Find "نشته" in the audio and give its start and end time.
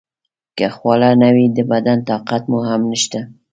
2.91-3.19